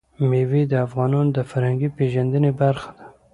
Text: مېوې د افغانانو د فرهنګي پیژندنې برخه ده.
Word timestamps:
مېوې 0.29 0.63
د 0.67 0.73
افغانانو 0.85 1.31
د 1.37 1.39
فرهنګي 1.49 1.89
پیژندنې 1.97 2.51
برخه 2.61 2.89
ده. 2.97 3.05